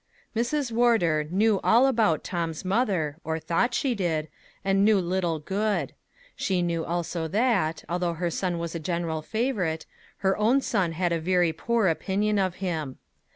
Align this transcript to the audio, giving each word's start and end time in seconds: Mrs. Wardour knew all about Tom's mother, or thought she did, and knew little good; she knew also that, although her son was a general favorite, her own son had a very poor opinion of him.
Mrs. 0.35 0.71
Wardour 0.71 1.25
knew 1.29 1.59
all 1.63 1.85
about 1.85 2.23
Tom's 2.23 2.65
mother, 2.65 3.17
or 3.23 3.37
thought 3.37 3.75
she 3.75 3.93
did, 3.93 4.29
and 4.65 4.83
knew 4.83 4.97
little 4.99 5.37
good; 5.37 5.93
she 6.35 6.63
knew 6.63 6.83
also 6.83 7.27
that, 7.27 7.83
although 7.87 8.15
her 8.15 8.31
son 8.31 8.57
was 8.57 8.73
a 8.73 8.79
general 8.79 9.21
favorite, 9.21 9.85
her 10.25 10.35
own 10.39 10.59
son 10.59 10.93
had 10.93 11.11
a 11.11 11.19
very 11.19 11.53
poor 11.53 11.87
opinion 11.87 12.39
of 12.39 12.55
him. 12.55 12.97